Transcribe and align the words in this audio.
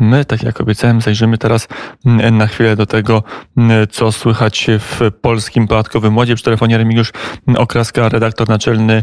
my, 0.00 0.24
tak 0.24 0.42
jak 0.42 0.60
obiecałem, 0.60 1.00
zajrzymy 1.00 1.38
teraz 1.38 1.68
na 2.32 2.46
chwilę 2.46 2.76
do 2.76 2.86
tego, 2.86 3.22
co 3.90 4.12
słychać 4.12 4.66
w 4.78 5.10
polskim 5.20 5.68
podatkowym 5.68 6.16
ładzie. 6.16 6.34
Przy 6.34 6.44
telefonie 6.44 6.78
Remigiusz 6.78 7.12
Okraska, 7.56 8.08
redaktor 8.08 8.48
naczelny 8.48 9.02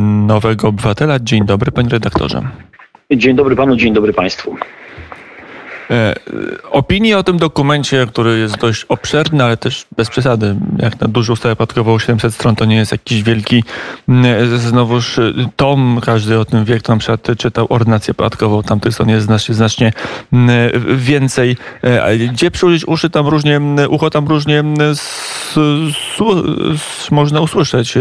Nowego 0.00 0.68
Obywatela. 0.68 1.18
Dzień 1.20 1.46
dobry, 1.46 1.72
panie 1.72 1.88
redaktorze. 1.88 2.42
Dzień 3.12 3.36
dobry 3.36 3.56
panu, 3.56 3.76
dzień 3.76 3.94
dobry 3.94 4.12
państwu. 4.12 4.56
E, 5.90 6.14
opinii 6.70 7.14
o 7.14 7.22
tym 7.22 7.38
dokumencie, 7.38 8.06
który 8.06 8.38
jest 8.38 8.58
dość 8.58 8.84
obszerny, 8.84 9.44
ale 9.44 9.56
też 9.56 9.86
bez 9.96 10.10
przesady, 10.10 10.56
jak 10.78 11.00
na 11.00 11.08
dużą 11.08 11.32
ustawę 11.32 11.56
podatkową 11.56 11.98
700 11.98 12.34
stron, 12.34 12.56
to 12.56 12.64
nie 12.64 12.76
jest 12.76 12.92
jakiś 12.92 13.22
wielki 13.22 13.64
znowuż 14.56 15.20
tom, 15.56 16.00
każdy 16.04 16.38
o 16.38 16.44
tym 16.44 16.64
wie, 16.64 16.78
kto 16.78 16.92
na 16.92 16.98
przykład 16.98 17.38
czytał 17.38 17.66
ordynację 17.68 18.14
podatkową, 18.14 18.62
tamtych 18.62 18.94
stron 18.94 19.08
jest 19.08 19.26
znacznie, 19.26 19.54
znacznie 19.54 19.92
więcej. 20.96 21.56
E, 21.82 22.18
gdzie 22.18 22.50
przyłożyć 22.50 22.88
uszy, 22.88 23.10
tam 23.10 23.26
różnie, 23.26 23.60
ucho 23.88 24.10
tam 24.10 24.28
różnie 24.28 24.64
można 27.10 27.40
usłyszeć. 27.40 27.94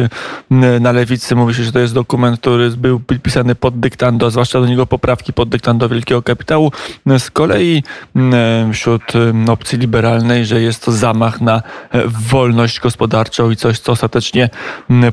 Na 0.80 0.92
lewicy 0.92 1.36
mówi 1.36 1.54
się, 1.54 1.64
że 1.64 1.72
to 1.72 1.80
jest 1.80 1.94
dokument, 1.94 2.40
który 2.40 2.70
był 2.70 3.02
pisany 3.24 3.56
pod 3.56 3.80
dyktando, 3.80 4.32
zwłaszcza 4.32 4.60
do 4.60 4.68
niego 4.68 4.86
poprawki 4.86 5.34
pod 5.34 5.50
dyktando 5.50 5.90
wielkiego 5.90 6.22
kapitału. 6.22 6.72
Z 7.18 7.32
kolei 7.32 7.79
Mm, 8.16 8.74
wśród 8.74 9.04
opcji 9.50 9.80
liberalnej, 9.80 10.46
że 10.46 10.62
jest 10.62 10.86
to 10.86 10.92
zamach 10.92 11.42
na 11.42 11.56
e, 11.58 11.62
wolność 12.30 12.80
gospodarczą 12.80 13.52
i 13.52 13.56
coś, 13.56 13.80
co 13.80 13.92
ostatecznie 13.92 14.50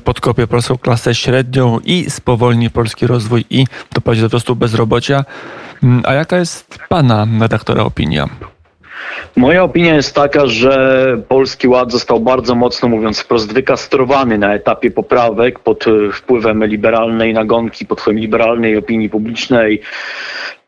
podkopie 0.05 0.47
polską 0.47 0.79
klasę 0.79 1.15
średnią 1.15 1.81
i 1.85 2.11
spowolni 2.11 2.71
polski 2.71 3.07
rozwój 3.07 3.45
i 3.51 3.67
doprowadzi 3.95 4.21
do 4.21 4.29
wzrostu 4.29 4.57
bezrobocia. 4.57 5.25
A 6.05 6.13
jaka 6.13 6.39
jest 6.39 6.79
pana 6.89 7.27
redaktora 7.41 7.83
opinia? 7.83 8.29
Moja 9.37 9.63
opinia 9.63 9.95
jest 9.95 10.15
taka, 10.15 10.47
że 10.47 11.07
Polski 11.29 11.69
Ład 11.69 11.93
został 11.93 12.21
bardzo 12.21 12.55
mocno, 12.55 12.89
mówiąc 12.89 13.21
wprost, 13.21 13.53
wykastrowany 13.53 14.39
na 14.39 14.55
etapie 14.55 14.91
poprawek 14.91 15.59
pod 15.59 15.87
e, 15.87 16.13
wpływem 16.13 16.65
liberalnej 16.65 17.35
nagonki, 17.35 17.87
pod 17.87 18.01
wpływem 18.01 18.21
liberalnej 18.21 18.77
opinii 18.77 19.09
publicznej, 19.09 19.83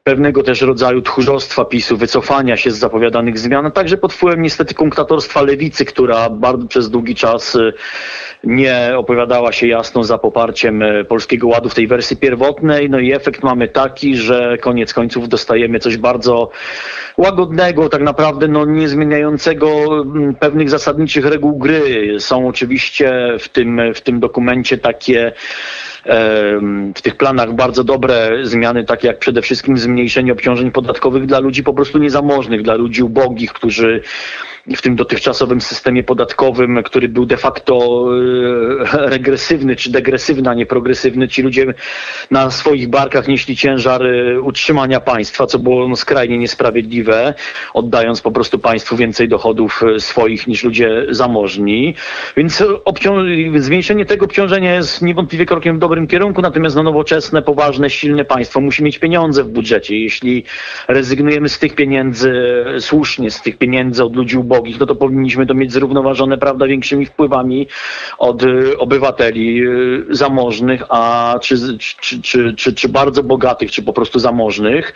pewnego 0.09 0.43
też 0.43 0.61
rodzaju 0.61 1.03
tchórzostwa 1.03 1.65
PiSu, 1.65 1.97
wycofania 1.97 2.57
się 2.57 2.71
z 2.71 2.79
zapowiadanych 2.79 3.39
zmian, 3.39 3.67
a 3.67 3.71
także 3.71 3.97
pod 3.97 4.13
wpływem 4.13 4.43
niestety 4.43 4.75
kunktatorstwa 4.75 5.43
lewicy, 5.43 5.85
która 5.85 6.31
bardzo 6.31 6.67
przez 6.67 6.91
długi 6.91 7.15
czas 7.15 7.55
y, 7.55 7.73
nie 8.45 8.93
opowiadała 8.97 9.53
się 9.53 9.67
jasno 9.67 10.05
za 10.05 10.19
poparciem 10.19 10.83
y, 10.83 11.05
Polskiego 11.05 11.49
Ładu 11.49 11.69
w 11.69 11.75
tej 11.75 11.87
wersji 11.87 12.17
pierwotnej. 12.17 12.91
No 12.91 12.99
i 12.99 13.13
efekt 13.13 13.43
mamy 13.43 13.69
taki, 13.69 14.17
że 14.17 14.59
koniec 14.59 14.95
końców 14.95 15.29
dostajemy 15.29 15.79
coś 15.79 15.97
bardzo 15.97 16.51
łagodnego, 17.17 17.89
tak 17.89 18.03
naprawdę 18.03 18.49
no, 18.49 18.65
nie 18.65 18.89
zmieniającego 18.89 19.69
mm, 20.01 20.35
pewnych 20.35 20.71
zasadniczych 20.71 21.27
reguł 21.27 21.59
gry. 21.59 22.17
Są 22.21 22.49
oczywiście 22.49 23.37
w 23.39 23.49
tym, 23.49 23.81
w 23.95 24.01
tym 24.01 24.21
dokumencie 24.21 24.79
takie 24.79 25.33
w 26.95 27.03
tych 27.03 27.17
planach 27.17 27.53
bardzo 27.53 27.85
dobre 27.85 28.31
zmiany, 28.43 28.85
takie 28.85 29.09
jak 29.09 29.19
przede 29.19 29.43
wszystkim 29.43 29.79
zmniejszenie 29.99 30.33
obciążeń 30.33 30.71
podatkowych 30.71 31.27
dla 31.27 31.39
ludzi 31.39 31.63
po 31.63 31.75
prostu 31.75 31.99
niezamożnych, 31.99 32.63
dla 32.63 32.75
ludzi 32.75 33.03
ubogich, 33.03 33.53
którzy 33.53 34.03
w 34.77 34.83
tym 34.83 34.97
dotychczasowym 34.97 35.61
systemie 35.61 36.03
podatkowym, 36.03 36.83
który 36.83 37.09
był 37.09 37.27
de 37.27 37.37
facto 37.37 38.07
e, 38.93 39.09
regresywny 39.11 39.77
czy 39.77 39.91
degresywny, 39.91 40.51
a 40.51 40.55
nie 40.55 40.67
progresywny. 40.67 41.29
Ci 41.29 41.43
ludzie 41.43 41.75
na 42.31 42.51
swoich 42.51 42.89
barkach 42.89 43.29
nieśli 43.29 43.57
ciężar 43.57 44.07
e, 44.07 44.41
utrzymania 44.41 45.01
państwa, 45.01 45.47
co 45.47 45.59
było 45.59 45.89
no 45.89 45.97
skrajnie 45.97 46.39
niesprawiedliwe, 46.39 47.35
oddając 47.75 48.21
po 48.21 48.31
prostu 48.31 48.59
państwu 48.59 48.97
więcej 48.97 49.29
dochodów 49.29 49.83
e, 49.97 50.01
swoich 50.01 50.47
niż 50.47 50.65
ludzie 50.65 51.07
zamożni. 51.11 51.95
Więc 52.37 52.65
zmniejszenie 53.57 54.07
tego 54.07 54.25
obciążenia 54.25 54.75
jest 54.75 55.03
niewątpliwie 55.03 55.47
krokiem 55.47 55.77
w 55.77 55.81
dobrym 55.81 56.07
kierunku, 56.07 56.43
natomiast 56.43 56.77
no, 56.77 56.83
nowoczesne, 56.83 57.43
poważne, 57.43 57.91
silne 57.91 58.25
państwo 58.25 58.61
musi 58.61 58.85
mieć 58.85 58.99
pieniądze 58.99 59.45
w 59.45 59.49
budżecie. 59.49 59.99
Jeśli 59.99 60.45
rezygnujemy 60.89 61.49
z 61.49 61.59
tych 61.59 61.75
pieniędzy 61.75 62.65
słusznie, 62.81 63.31
z 63.31 63.43
tych 63.43 63.59
pieniędzy 63.59 64.05
od 64.05 64.17
ludzi 64.17 64.37
ubogich, 64.37 64.58
ubogich, 64.59 64.81
no 64.81 64.87
to 64.87 64.95
powinniśmy 64.95 65.47
to 65.47 65.55
mieć 65.55 65.73
zrównoważone, 65.73 66.39
prawda, 66.39 66.67
większymi 66.67 67.07
wpływami 67.07 67.67
od 68.19 68.43
y, 68.43 68.79
obywateli 68.79 69.63
y, 69.63 70.05
zamożnych, 70.11 70.83
a 70.89 71.35
czy, 71.43 71.79
czy, 71.79 72.23
czy, 72.23 72.55
czy, 72.55 72.75
czy 72.75 72.89
bardzo 72.89 73.23
bogatych, 73.23 73.71
czy 73.71 73.83
po 73.83 73.93
prostu 73.93 74.19
zamożnych 74.19 74.95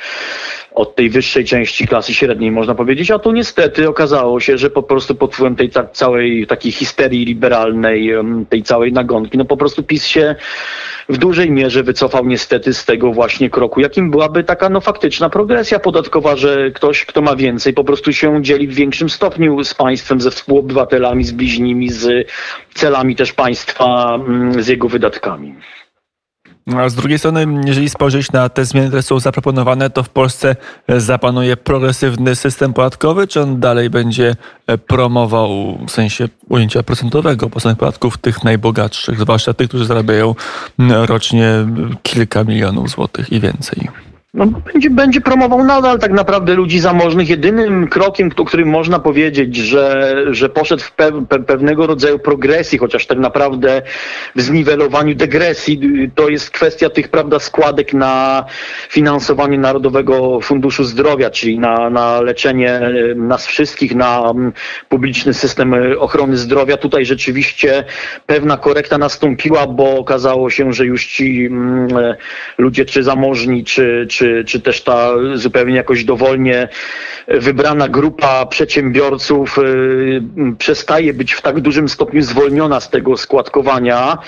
od 0.74 0.94
tej 0.96 1.10
wyższej 1.10 1.44
części 1.44 1.86
klasy 1.86 2.14
średniej, 2.14 2.50
można 2.50 2.74
powiedzieć, 2.74 3.10
a 3.10 3.18
tu 3.18 3.32
niestety 3.32 3.88
okazało 3.88 4.40
się, 4.40 4.58
że 4.58 4.70
po 4.70 4.82
prostu 4.82 5.14
pod 5.14 5.34
wpływem 5.34 5.56
tej 5.56 5.70
ta, 5.70 5.86
całej 5.86 6.46
takiej 6.46 6.72
histerii 6.72 7.24
liberalnej, 7.24 8.10
tej 8.48 8.62
całej 8.62 8.92
nagonki, 8.92 9.38
no 9.38 9.44
po 9.44 9.56
prostu 9.56 9.82
PiS 9.82 10.06
się 10.06 10.34
w 11.08 11.18
dużej 11.18 11.50
mierze 11.50 11.82
wycofał 11.82 12.26
niestety 12.26 12.74
z 12.74 12.84
tego 12.84 13.12
właśnie 13.12 13.50
kroku, 13.50 13.80
jakim 13.80 14.10
byłaby 14.10 14.44
taka 14.44 14.68
no 14.68 14.80
faktyczna 14.80 15.30
progresja 15.30 15.78
podatkowa, 15.78 16.36
że 16.36 16.70
ktoś, 16.70 17.04
kto 17.04 17.22
ma 17.22 17.36
więcej, 17.36 17.72
po 17.72 17.84
prostu 17.84 18.12
się 18.12 18.42
dzieli 18.42 18.68
w 18.68 18.74
większym 18.74 19.10
stopniu 19.10 19.41
z 19.64 19.74
państwem, 19.74 20.20
ze 20.20 20.30
współobywatelami, 20.30 21.24
z 21.24 21.32
bliźnimi, 21.32 21.90
z 21.90 22.28
celami 22.74 23.16
też 23.16 23.32
państwa, 23.32 24.14
mm, 24.14 24.62
z 24.62 24.68
jego 24.68 24.88
wydatkami. 24.88 25.54
A 26.76 26.88
z 26.88 26.94
drugiej 26.94 27.18
strony, 27.18 27.46
jeżeli 27.66 27.90
spojrzeć 27.90 28.32
na 28.32 28.48
te 28.48 28.64
zmiany, 28.64 28.86
które 28.86 29.02
są 29.02 29.20
zaproponowane, 29.20 29.90
to 29.90 30.02
w 30.02 30.08
Polsce 30.08 30.56
zapanuje 30.88 31.56
progresywny 31.56 32.36
system 32.36 32.72
podatkowy, 32.72 33.26
czy 33.26 33.40
on 33.40 33.60
dalej 33.60 33.90
będzie 33.90 34.36
promował 34.86 35.78
w 35.86 35.90
sensie 35.90 36.28
ujęcia 36.48 36.82
procentowego 36.82 37.50
płaconych 37.50 37.78
podatków 37.78 38.18
tych 38.18 38.44
najbogatszych, 38.44 39.20
zwłaszcza 39.20 39.54
tych, 39.54 39.68
którzy 39.68 39.84
zarabiają 39.84 40.34
rocznie 41.06 41.48
kilka 42.02 42.44
milionów 42.44 42.90
złotych 42.90 43.32
i 43.32 43.40
więcej? 43.40 43.88
No, 44.34 44.46
będzie, 44.46 44.90
będzie 44.90 45.20
promował 45.20 45.64
nadal 45.64 45.98
tak 45.98 46.12
naprawdę 46.12 46.54
ludzi 46.54 46.80
zamożnych. 46.80 47.28
Jedynym 47.28 47.88
krokiem, 47.88 48.30
o 48.36 48.44
którym 48.44 48.68
można 48.68 48.98
powiedzieć, 48.98 49.56
że, 49.56 50.16
że 50.30 50.48
poszedł 50.48 50.82
w 50.82 50.92
pe, 50.92 51.26
pe, 51.26 51.38
pewnego 51.38 51.86
rodzaju 51.86 52.18
progresji, 52.18 52.78
chociaż 52.78 53.06
tak 53.06 53.18
naprawdę 53.18 53.82
w 54.36 54.42
zniwelowaniu 54.42 55.14
degresji, 55.14 55.80
to 56.14 56.28
jest 56.28 56.50
kwestia 56.50 56.90
tych 56.90 57.08
prawda, 57.08 57.38
składek 57.38 57.94
na 57.94 58.44
finansowanie 58.88 59.58
Narodowego 59.58 60.40
Funduszu 60.40 60.84
Zdrowia, 60.84 61.30
czyli 61.30 61.58
na, 61.58 61.90
na 61.90 62.20
leczenie 62.20 62.80
nas 63.16 63.46
wszystkich, 63.46 63.94
na 63.94 64.32
publiczny 64.88 65.34
system 65.34 65.74
ochrony 65.98 66.36
zdrowia. 66.36 66.76
Tutaj 66.76 67.04
rzeczywiście 67.04 67.84
pewna 68.26 68.56
korekta 68.56 68.98
nastąpiła, 68.98 69.66
bo 69.66 69.98
okazało 69.98 70.50
się, 70.50 70.72
że 70.72 70.86
już 70.86 71.06
ci 71.06 71.46
mm, 71.46 71.88
ludzie, 72.58 72.84
czy 72.84 73.02
zamożni, 73.02 73.64
czy, 73.64 74.06
czy 74.10 74.21
czy, 74.22 74.44
czy 74.44 74.60
też 74.60 74.82
ta 74.82 75.10
zupełnie 75.34 75.76
jakoś 75.76 76.04
dowolnie 76.04 76.68
wybrana 77.28 77.88
grupa 77.88 78.46
przedsiębiorców 78.46 79.58
y, 79.58 80.22
przestaje 80.58 81.14
być 81.14 81.32
w 81.32 81.42
tak 81.42 81.60
dużym 81.60 81.88
stopniu 81.88 82.22
zwolniona 82.22 82.80
z 82.80 82.90
tego 82.90 83.16
składkowania 83.16 84.18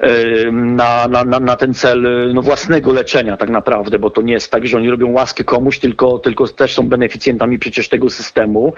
y, 0.00 0.52
na, 0.52 1.08
na, 1.08 1.24
na, 1.24 1.40
na 1.40 1.56
ten 1.56 1.74
cel 1.74 2.32
no, 2.34 2.42
własnego 2.42 2.92
leczenia 2.92 3.36
tak 3.36 3.50
naprawdę, 3.50 3.98
bo 3.98 4.10
to 4.10 4.22
nie 4.22 4.32
jest 4.32 4.50
tak, 4.50 4.66
że 4.66 4.76
oni 4.76 4.90
robią 4.90 5.12
łaskę 5.12 5.44
komuś, 5.44 5.78
tylko, 5.78 6.18
tylko 6.18 6.48
też 6.48 6.74
są 6.74 6.88
beneficjentami 6.88 7.58
przecież 7.58 7.88
tego 7.88 8.10
systemu 8.10 8.72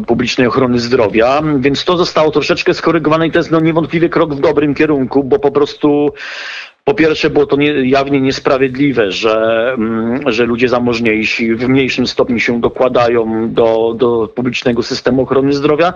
y, 0.00 0.04
publicznej 0.06 0.46
ochrony 0.46 0.78
zdrowia, 0.78 1.42
więc 1.58 1.84
to 1.84 1.96
zostało 1.96 2.30
troszeczkę 2.30 2.74
skorygowane 2.74 3.26
i 3.26 3.30
to 3.30 3.38
jest 3.38 3.50
no, 3.50 3.60
niewątpliwie 3.60 4.08
krok 4.08 4.34
w 4.34 4.40
dobrym 4.40 4.74
kierunku, 4.74 5.24
bo 5.24 5.38
po 5.38 5.50
prostu 5.50 6.12
po 6.88 6.94
pierwsze 6.94 7.30
było 7.30 7.46
to 7.46 7.56
nie, 7.56 7.88
jawnie 7.88 8.20
niesprawiedliwe, 8.20 9.12
że, 9.12 9.72
mm, 9.78 10.32
że 10.32 10.44
ludzie 10.44 10.68
zamożniejsi 10.68 11.54
w 11.54 11.68
mniejszym 11.68 12.06
stopniu 12.06 12.38
się 12.38 12.60
dokładają 12.60 13.52
do, 13.52 13.94
do 13.96 14.28
publicznego 14.34 14.82
systemu 14.82 15.22
ochrony 15.22 15.52
zdrowia, 15.52 15.92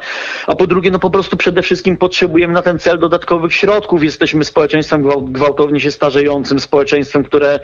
a 0.46 0.56
po 0.56 0.66
drugie, 0.66 0.90
no 0.90 0.98
po 0.98 1.10
prostu 1.10 1.36
przede 1.36 1.62
wszystkim 1.62 1.96
potrzebujemy 1.96 2.54
na 2.54 2.62
ten 2.62 2.78
cel 2.78 2.98
dodatkowych 2.98 3.54
środków. 3.54 4.04
Jesteśmy 4.04 4.44
społeczeństwem 4.44 5.08
gwałtownie 5.32 5.80
się 5.80 5.90
starzejącym, 5.90 6.60
społeczeństwem, 6.60 7.24
które 7.24 7.60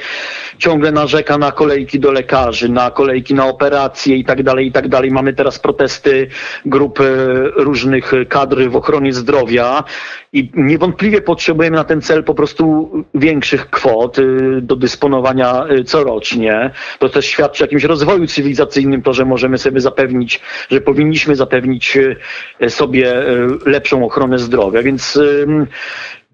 ciągle 0.58 0.92
narzeka 0.92 1.38
na 1.38 1.52
kolejki 1.52 2.00
do 2.00 2.12
lekarzy, 2.12 2.68
na 2.68 2.90
kolejki 2.90 3.34
na 3.34 3.46
operacje 3.46 4.16
i 4.16 4.24
tak 4.24 4.42
dalej, 4.42 4.66
i 4.66 4.72
tak 4.72 4.88
dalej. 4.88 5.10
Mamy 5.10 5.32
teraz 5.32 5.58
protesty 5.58 6.28
grup 6.66 6.98
różnych 7.56 8.12
kadry 8.28 8.70
w 8.70 8.76
ochronie 8.76 9.12
zdrowia 9.12 9.84
i 10.32 10.50
niewątpliwie 10.54 11.20
potrzebujemy 11.22 11.76
na 11.76 11.84
ten 11.84 12.02
cel 12.02 12.24
po 12.24 12.34
prostu 12.34 12.90
większych 13.18 13.70
kwot 13.70 14.18
y, 14.18 14.60
do 14.62 14.76
dysponowania 14.76 15.64
y, 15.70 15.84
corocznie. 15.84 16.70
To 16.98 17.08
też 17.08 17.26
świadczy 17.26 17.64
o 17.64 17.66
jakimś 17.66 17.84
rozwoju 17.84 18.26
cywilizacyjnym, 18.26 19.02
to, 19.02 19.12
że 19.12 19.24
możemy 19.24 19.58
sobie 19.58 19.80
zapewnić, 19.80 20.40
że 20.70 20.80
powinniśmy 20.80 21.36
zapewnić 21.36 21.96
y, 22.60 22.70
sobie 22.70 23.14
lepszą 23.66 24.04
ochronę 24.04 24.38
zdrowia. 24.38 24.82
Więc 24.82 25.18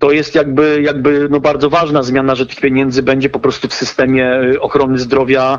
to 0.03 0.13
jest 0.13 0.35
jakby, 0.35 0.83
jakby 0.83 1.29
no 1.31 1.41
bardzo 1.41 1.71
ważna 1.71 2.03
zmiana, 2.03 2.35
że 2.35 2.47
tych 2.47 2.61
pieniędzy 2.61 3.03
będzie 3.03 3.29
po 3.29 3.39
prostu 3.39 3.69
w 3.69 3.75
systemie 3.75 4.41
y, 4.41 4.61
ochrony 4.61 4.99
zdrowia 4.99 5.59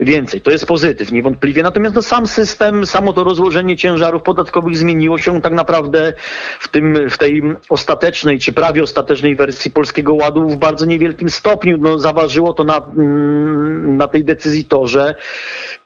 więcej. 0.00 0.40
To 0.40 0.50
jest 0.50 0.66
pozytyw, 0.66 1.12
niewątpliwie. 1.12 1.62
Natomiast 1.62 1.94
no, 1.94 2.02
sam 2.02 2.26
system, 2.26 2.86
samo 2.86 3.12
to 3.12 3.24
rozłożenie 3.24 3.76
ciężarów 3.76 4.22
podatkowych 4.22 4.76
zmieniło 4.76 5.18
się 5.18 5.40
tak 5.40 5.52
naprawdę 5.52 6.12
w, 6.60 6.68
tym, 6.68 7.10
w 7.10 7.18
tej 7.18 7.42
ostatecznej, 7.68 8.38
czy 8.38 8.52
prawie 8.52 8.82
ostatecznej 8.82 9.36
wersji 9.36 9.70
Polskiego 9.70 10.14
Ładu 10.14 10.48
w 10.48 10.56
bardzo 10.56 10.86
niewielkim 10.86 11.30
stopniu. 11.30 11.78
No, 11.78 11.98
zaważyło 11.98 12.52
to 12.52 12.64
na, 12.64 12.76
mm, 12.76 13.96
na 13.96 14.08
tej 14.08 14.24
decyzji 14.24 14.64
to, 14.64 14.86
że 14.86 15.14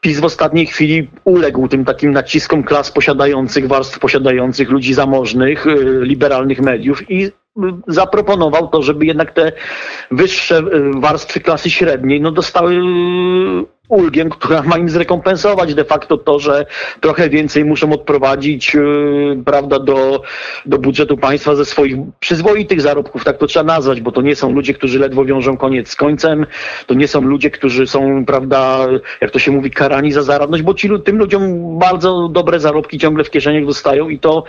PiS 0.01 0.21
w 0.21 0.25
ostatniej 0.25 0.67
chwili 0.67 1.11
uległ 1.25 1.69
tym 1.69 1.85
takim 1.85 2.13
naciskom 2.13 2.63
klas 2.63 2.93
posiadających, 2.93 3.69
warstw 3.69 3.99
posiadających, 3.99 4.71
ludzi 4.71 4.95
zamożnych, 4.95 5.67
y, 5.67 6.01
liberalnych 6.03 6.61
mediów 6.61 7.11
i 7.11 7.31
zaproponował 7.89 8.69
to, 8.69 8.83
żeby 8.83 9.07
jednak 9.07 9.33
te 9.33 9.53
wyższe 10.11 10.63
warstwy 10.95 11.41
klasy 11.41 11.71
średniej 11.71 12.21
no, 12.21 12.33
dostały 12.33 12.81
ulgiem, 13.89 14.31
która 14.31 14.63
ma 14.63 14.79
im 14.79 14.89
zrekompensować 14.89 15.75
de 15.75 15.85
facto 15.85 16.19
to, 16.19 16.39
że 16.39 16.67
trochę 17.01 17.29
więcej 17.29 17.65
muszą 17.65 17.93
odprowadzić 17.93 18.75
yy, 18.75 19.43
prawda, 19.45 19.79
do, 19.79 20.23
do 20.67 20.79
budżetu 20.79 21.17
państwa 21.17 21.55
ze 21.55 21.65
swoich 21.65 21.97
przyzwoitych 22.21 22.81
zarobków, 22.81 23.25
tak 23.25 23.39
to 23.39 23.47
trzeba 23.47 23.65
nazwać, 23.65 24.01
bo 24.01 24.13
to 24.13 24.23
nie 24.23 24.37
są 24.37 24.53
ludzie, 24.53 24.75
którzy 24.75 24.99
ledwo 24.99 25.25
wiążą 25.25 25.57
koniec 25.57 25.89
z 25.89 25.97
końcem, 25.97 26.47
to 26.87 26.95
nie 26.95 27.09
są 27.09 27.21
ludzie, 27.21 27.51
którzy 27.51 27.87
są, 27.87 28.25
prawda, 28.25 28.87
jak 29.21 29.31
to 29.31 29.39
się 29.39 29.51
mówi, 29.51 29.71
karani 29.71 30.13
za 30.13 30.23
zaradność, 30.23 30.63
bo 30.63 30.75
ci, 30.75 30.91
tym 31.05 31.19
ludziom 31.19 31.79
bardzo 31.79 32.29
dobre 32.29 32.61
zarobki 32.61 32.99
ciągle 32.99 33.25
w 33.25 33.31
kieszeniach 33.31 33.67
dostają 33.67 34.09
i 34.09 34.19
to 34.19 34.45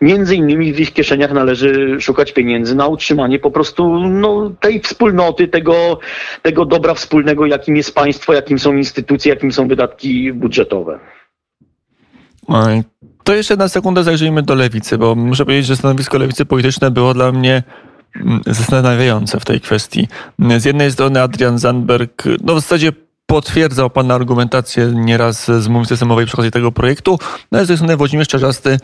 między 0.00 0.36
innymi 0.36 0.72
w 0.72 0.80
ich 0.80 0.92
kieszeniach 0.92 1.32
należy 1.32 2.00
szukać 2.00 2.32
pieniędzy 2.32 2.74
na 2.74 2.86
utrzymanie 2.86 3.38
po 3.38 3.50
prostu 3.50 3.98
no, 3.98 4.50
tej 4.60 4.80
wspólnoty, 4.80 5.48
tego, 5.48 5.98
tego 6.42 6.64
dobra 6.64 6.94
wspólnego, 6.94 7.46
jakim 7.46 7.76
jest 7.76 7.94
państwo, 7.94 8.32
jakim 8.32 8.58
są 8.58 8.77
instytucje, 8.78 9.30
jakim 9.30 9.52
są 9.52 9.68
wydatki 9.68 10.32
budżetowe. 10.32 10.98
To 13.24 13.34
jeszcze 13.34 13.56
na 13.56 13.68
sekundę 13.68 14.04
zajrzyjmy 14.04 14.42
do 14.42 14.54
lewicy, 14.54 14.98
bo 14.98 15.14
muszę 15.14 15.44
powiedzieć, 15.44 15.66
że 15.66 15.76
stanowisko 15.76 16.18
lewicy 16.18 16.44
polityczne 16.46 16.90
było 16.90 17.14
dla 17.14 17.32
mnie 17.32 17.62
mm, 18.16 18.40
zastanawiające 18.46 19.40
w 19.40 19.44
tej 19.44 19.60
kwestii. 19.60 20.08
Z 20.58 20.64
jednej 20.64 20.92
strony 20.92 21.22
Adrian 21.22 21.58
Zandberg, 21.58 22.24
no 22.44 22.54
w 22.54 22.60
zasadzie 22.60 22.92
potwierdzał 23.26 23.90
Pan 23.90 24.10
argumentację 24.10 24.92
nieraz 24.94 25.46
z 25.46 25.68
mównicy 25.68 25.88
systemowej 25.88 26.26
przy 26.26 26.34
okazji 26.34 26.50
tego 26.50 26.72
projektu. 26.72 27.18
No, 27.52 27.58
z 27.58 27.60
drugiej 27.62 27.76
strony 27.76 27.96
Włodzimierz 27.96 28.28
Czarzasty 28.28 28.78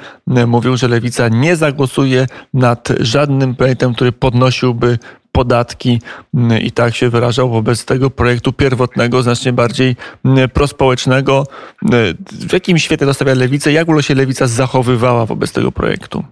mówił, 0.47 0.77
że 0.77 0.89
Lewica 0.89 1.29
nie 1.29 1.57
zagłosuje 1.57 2.27
nad 2.55 2.89
żadnym 3.01 3.55
projektem, 3.55 3.95
który 3.95 4.13
podnosiłby 4.13 4.99
podatki 5.35 6.01
mm, 6.35 6.63
i 6.63 6.71
tak 6.73 6.95
się 6.97 7.09
wyrażał 7.11 7.51
wobec 7.51 7.85
tego 7.85 8.11
projektu 8.11 8.53
pierwotnego, 8.53 9.23
znacznie 9.23 9.53
bardziej 9.53 9.97
mm, 10.25 10.49
prospołecznego. 10.49 11.47
Mm, 11.93 12.17
w 12.49 12.53
jakim 12.53 12.79
świecie 12.79 13.07
dostawia 13.07 13.35
lewicę? 13.35 13.73
Jak 13.73 13.87
w 13.87 13.91
ogóle 13.91 14.03
się 14.03 14.15
lewica 14.15 14.47
zachowywała 14.47 15.27
wobec 15.27 15.53
tego 15.53 15.73
projektu? 15.73 16.25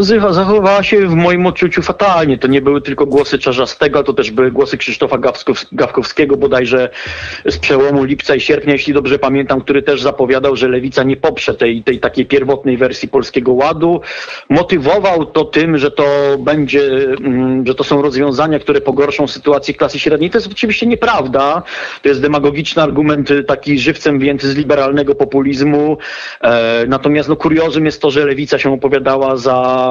Zachowała 0.00 0.82
się 0.82 1.08
w 1.08 1.14
moim 1.14 1.46
odczuciu 1.46 1.82
fatalnie. 1.82 2.38
To 2.38 2.48
nie 2.48 2.60
były 2.60 2.80
tylko 2.80 3.06
głosy 3.06 3.38
Czarzastego, 3.38 4.02
to 4.02 4.12
też 4.12 4.30
były 4.30 4.50
głosy 4.50 4.78
Krzysztofa 4.78 5.18
Gawkowskiego 5.72 6.36
bodajże 6.36 6.90
z 7.44 7.58
przełomu 7.58 8.04
lipca 8.04 8.34
i 8.34 8.40
sierpnia, 8.40 8.72
jeśli 8.72 8.94
dobrze 8.94 9.18
pamiętam, 9.18 9.60
który 9.60 9.82
też 9.82 10.02
zapowiadał, 10.02 10.56
że 10.56 10.68
Lewica 10.68 11.02
nie 11.02 11.16
poprze 11.16 11.54
tej, 11.54 11.82
tej 11.82 12.00
takiej 12.00 12.26
pierwotnej 12.26 12.76
wersji 12.76 13.08
Polskiego 13.08 13.52
Ładu. 13.52 14.00
Motywował 14.48 15.26
to 15.26 15.44
tym, 15.44 15.78
że 15.78 15.90
to 15.90 16.36
będzie, 16.38 16.82
mm, 17.04 17.66
że 17.66 17.74
to 17.74 17.84
są 17.84 18.02
rozwiązania, 18.02 18.58
które 18.58 18.80
pogorszą 18.80 19.26
sytuację 19.26 19.74
klasy 19.74 19.98
średniej. 19.98 20.30
To 20.30 20.38
jest 20.38 20.52
oczywiście 20.52 20.86
nieprawda. 20.86 21.62
To 22.02 22.08
jest 22.08 22.20
demagogiczny 22.20 22.82
argument, 22.82 23.30
y, 23.30 23.44
taki 23.44 23.78
żywcem 23.78 24.18
wzięty 24.18 24.48
z 24.48 24.56
liberalnego 24.56 25.14
populizmu. 25.14 25.98
E, 26.40 26.84
natomiast 26.88 27.28
no, 27.28 27.36
kuriozum 27.36 27.86
jest 27.86 28.02
to, 28.02 28.10
że 28.10 28.26
Lewica 28.26 28.58
się 28.58 28.72
opowiadała 28.72 29.36
za 29.36 29.89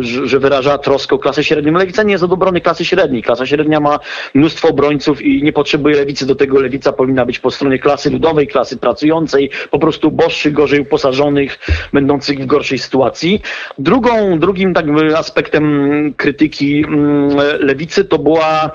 że 0.00 0.38
wyraża 0.38 0.78
troskę 0.78 1.16
o 1.16 1.18
klasę 1.18 1.44
średnią. 1.44 1.72
Lewica 1.72 2.02
nie 2.02 2.12
jest 2.12 2.24
od 2.24 2.32
obrony 2.32 2.60
klasy 2.60 2.84
średniej. 2.84 3.22
Klasa 3.22 3.46
średnia 3.46 3.80
ma 3.80 3.98
mnóstwo 4.34 4.68
obrońców 4.68 5.22
i 5.22 5.42
nie 5.42 5.52
potrzebuje 5.52 5.96
lewicy 5.96 6.26
do 6.26 6.34
tego. 6.34 6.60
Lewica 6.60 6.92
powinna 6.92 7.26
być 7.26 7.38
po 7.38 7.50
stronie 7.50 7.78
klasy 7.78 8.10
ludowej, 8.10 8.46
klasy 8.46 8.76
pracującej, 8.76 9.50
po 9.70 9.78
prostu 9.78 10.10
boższych, 10.10 10.52
gorzej 10.52 10.80
uposażonych, 10.80 11.58
będących 11.92 12.38
w 12.38 12.46
gorszej 12.46 12.78
sytuacji. 12.78 13.42
Drugą, 13.78 14.38
drugim 14.38 14.74
tak 14.74 14.86
aspektem 15.16 16.14
krytyki 16.16 16.84
mm, 16.88 17.36
lewicy 17.58 18.04
to 18.04 18.18
była 18.18 18.70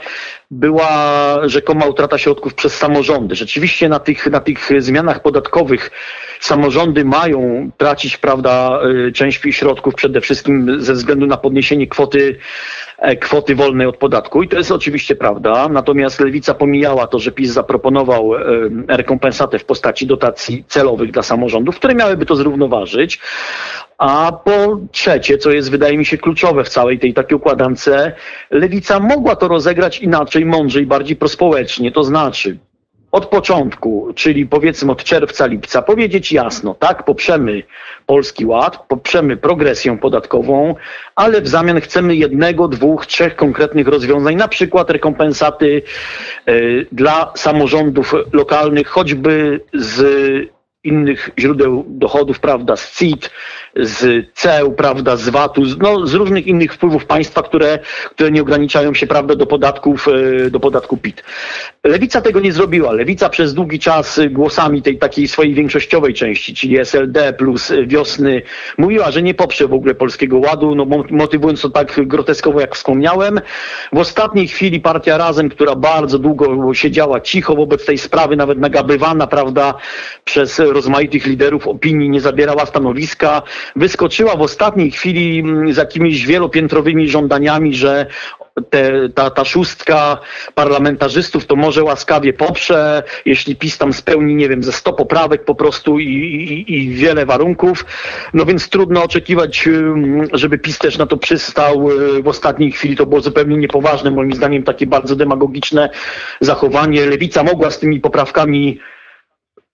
była 0.51 1.37
rzekoma 1.49 1.85
utrata 1.85 2.17
środków 2.17 2.53
przez 2.53 2.77
samorządy. 2.77 3.35
Rzeczywiście 3.35 3.89
na 3.89 3.99
tych, 3.99 4.27
na 4.27 4.39
tych 4.39 4.69
zmianach 4.79 5.21
podatkowych 5.21 5.91
samorządy 6.39 7.05
mają 7.05 7.71
tracić 7.77 8.17
prawda, 8.17 8.79
y, 9.07 9.11
część 9.11 9.41
środków 9.51 9.95
przede 9.95 10.21
wszystkim 10.21 10.81
ze 10.81 10.93
względu 10.93 11.27
na 11.27 11.37
podniesienie 11.37 11.87
kwoty, 11.87 12.37
e, 12.97 13.15
kwoty 13.15 13.55
wolnej 13.55 13.87
od 13.87 13.97
podatku 13.97 14.43
i 14.43 14.47
to 14.47 14.57
jest 14.57 14.71
oczywiście 14.71 15.15
prawda. 15.15 15.69
Natomiast 15.69 16.19
Lewica 16.19 16.53
pomijała 16.53 17.07
to, 17.07 17.19
że 17.19 17.31
PiS 17.31 17.51
zaproponował 17.51 18.35
e, 18.35 18.39
rekompensatę 18.87 19.59
w 19.59 19.65
postaci 19.65 20.07
dotacji 20.07 20.63
celowych 20.67 21.11
dla 21.11 21.23
samorządów, 21.23 21.75
które 21.75 21.95
miałyby 21.95 22.25
to 22.25 22.35
zrównoważyć. 22.35 23.19
A 23.97 24.31
po 24.45 24.79
trzecie, 24.91 25.37
co 25.37 25.51
jest 25.51 25.71
wydaje 25.71 25.97
mi 25.97 26.05
się 26.05 26.17
kluczowe 26.17 26.63
w 26.63 26.69
całej 26.69 26.99
tej 26.99 27.13
takiej 27.13 27.37
układance, 27.37 27.89
lewica 28.49 28.99
mogła 28.99 29.35
to 29.35 29.47
rozegrać 29.47 29.99
inaczej, 29.99 30.45
mądrzej, 30.45 30.85
bardziej 30.85 31.15
prospołecznie. 31.15 31.91
To 31.91 32.03
znaczy, 32.03 32.57
od 33.11 33.25
początku, 33.25 34.13
czyli 34.15 34.45
powiedzmy 34.45 34.91
od 34.91 35.03
czerwca, 35.03 35.45
lipca, 35.45 35.81
powiedzieć 35.81 36.31
jasno, 36.31 36.75
tak, 36.79 37.03
poprzemy 37.03 37.63
Polski 38.05 38.45
Ład, 38.45 38.87
poprzemy 38.87 39.37
progresję 39.37 39.97
podatkową, 39.97 40.75
ale 41.15 41.41
w 41.41 41.47
zamian 41.47 41.81
chcemy 41.81 42.15
jednego, 42.15 42.67
dwóch, 42.67 43.05
trzech 43.05 43.35
konkretnych 43.35 43.87
rozwiązań, 43.87 44.35
na 44.35 44.47
przykład 44.47 44.89
rekompensaty 44.89 45.81
y, 46.49 46.85
dla 46.91 47.31
samorządów 47.35 48.13
lokalnych, 48.33 48.87
choćby 48.87 49.61
z 49.73 50.56
innych 50.83 51.29
źródeł 51.39 51.85
dochodów, 51.87 52.39
prawda, 52.39 52.75
z 52.75 52.97
CIT, 52.97 53.31
z 53.75 54.25
CEU, 54.33 54.71
prawda, 54.71 55.15
z 55.15 55.29
VAT-u, 55.29 55.65
z, 55.65 55.77
no, 55.77 56.07
z 56.07 56.13
różnych 56.13 56.47
innych 56.47 56.73
wpływów 56.73 57.05
państwa, 57.05 57.43
które, 57.43 57.79
które 58.09 58.31
nie 58.31 58.41
ograniczają 58.41 58.93
się, 58.93 59.07
prawda, 59.07 59.35
do 59.35 59.45
podatków, 59.45 60.07
e, 60.45 60.49
do 60.49 60.59
podatku 60.59 60.97
PIT. 60.97 61.23
Lewica 61.83 62.21
tego 62.21 62.39
nie 62.39 62.51
zrobiła. 62.51 62.91
Lewica 62.91 63.29
przez 63.29 63.53
długi 63.53 63.79
czas 63.79 64.19
głosami 64.29 64.81
tej 64.81 64.97
takiej 64.97 65.27
swojej 65.27 65.53
większościowej 65.53 66.13
części, 66.13 66.53
czyli 66.53 66.79
SLD 66.79 67.33
plus 67.33 67.73
wiosny, 67.87 68.41
mówiła, 68.77 69.11
że 69.11 69.21
nie 69.21 69.33
poprze 69.33 69.67
w 69.67 69.73
ogóle 69.73 69.95
Polskiego 69.95 70.37
Ładu, 70.37 70.75
no 70.75 70.85
motywując 71.09 71.61
to 71.61 71.69
tak 71.69 72.07
groteskowo, 72.07 72.61
jak 72.61 72.75
wspomniałem. 72.75 73.41
W 73.93 73.97
ostatniej 73.97 74.47
chwili 74.47 74.81
partia 74.81 75.17
Razem, 75.17 75.49
która 75.49 75.75
bardzo 75.75 76.19
długo 76.19 76.73
siedziała 76.73 77.21
cicho 77.21 77.55
wobec 77.55 77.85
tej 77.85 77.97
sprawy, 77.97 78.35
nawet 78.35 78.59
nagabywana, 78.59 79.27
prawda, 79.27 79.73
przez 80.25 80.61
rozmaitych 80.77 81.25
liderów 81.25 81.67
opinii, 81.67 82.09
nie 82.09 82.21
zabierała 82.21 82.65
stanowiska, 82.65 83.41
wyskoczyła 83.75 84.35
w 84.35 84.41
ostatniej 84.41 84.91
chwili 84.91 85.39
mm, 85.39 85.73
z 85.73 85.77
jakimiś 85.77 86.25
wielopiętrowymi 86.25 87.09
żądaniami, 87.09 87.75
że 87.75 88.05
te, 88.69 89.09
ta, 89.09 89.29
ta 89.29 89.45
szóstka 89.45 90.17
parlamentarzystów 90.55 91.45
to 91.45 91.55
może 91.55 91.83
łaskawie 91.83 92.33
poprze, 92.33 93.03
jeśli 93.25 93.55
PiS 93.55 93.77
tam 93.77 93.93
spełni, 93.93 94.35
nie 94.35 94.49
wiem, 94.49 94.63
ze 94.63 94.71
100 94.71 94.93
poprawek 94.93 95.45
po 95.45 95.55
prostu 95.55 95.99
i, 95.99 96.05
i, 96.05 96.73
i 96.73 96.89
wiele 96.89 97.25
warunków. 97.25 97.85
No 98.33 98.45
więc 98.45 98.69
trudno 98.69 99.03
oczekiwać, 99.03 99.69
żeby 100.33 100.57
PiS 100.57 100.77
też 100.77 100.97
na 100.97 101.05
to 101.05 101.17
przystał 101.17 101.91
y, 101.91 102.23
w 102.23 102.27
ostatniej 102.27 102.71
chwili. 102.71 102.95
To 102.95 103.05
było 103.05 103.21
zupełnie 103.21 103.57
niepoważne, 103.57 104.11
moim 104.11 104.33
zdaniem 104.33 104.63
takie 104.63 104.87
bardzo 104.87 105.15
demagogiczne 105.15 105.89
zachowanie. 106.41 107.05
Lewica 107.05 107.43
mogła 107.43 107.71
z 107.71 107.79
tymi 107.79 107.99
poprawkami 107.99 108.79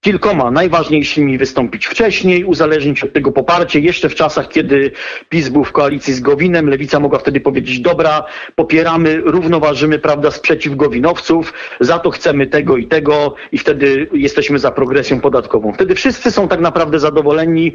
kilkoma 0.03 0.51
najważniejszymi 0.51 1.37
wystąpić 1.37 1.85
wcześniej, 1.85 2.43
uzależnić 2.43 3.03
od 3.03 3.13
tego 3.13 3.31
poparcie. 3.31 3.79
Jeszcze 3.79 4.09
w 4.09 4.15
czasach, 4.15 4.47
kiedy 4.49 4.91
PiS 5.29 5.49
był 5.49 5.63
w 5.63 5.71
koalicji 5.71 6.13
z 6.13 6.19
Gowinem, 6.19 6.69
Lewica 6.69 6.99
mogła 6.99 7.19
wtedy 7.19 7.39
powiedzieć, 7.39 7.79
dobra, 7.79 8.25
popieramy, 8.55 9.21
równoważymy, 9.25 9.99
prawda, 9.99 10.31
sprzeciw 10.31 10.75
Gowinowców, 10.75 11.53
za 11.79 11.99
to 11.99 12.11
chcemy 12.11 12.47
tego 12.47 12.77
i 12.77 12.87
tego 12.87 13.35
i 13.51 13.57
wtedy 13.57 14.07
jesteśmy 14.13 14.59
za 14.59 14.71
progresją 14.71 15.21
podatkową. 15.21 15.73
Wtedy 15.73 15.95
wszyscy 15.95 16.31
są 16.31 16.47
tak 16.47 16.59
naprawdę 16.59 16.99
zadowoleni 16.99 17.73